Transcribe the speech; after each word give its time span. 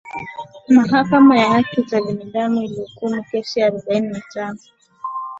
mahakama 0.69 1.37
ya 1.37 1.49
haki 1.49 1.81
za 1.81 2.01
binadamu 2.01 2.63
ilihukumu 2.63 3.23
kesi 3.23 3.61
arobaini 3.63 4.07
na 4.07 4.21
tano 4.33 4.59